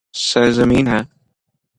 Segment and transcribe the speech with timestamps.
[0.13, 1.01] سرزمین ہے